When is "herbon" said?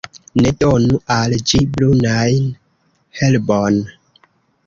3.19-3.77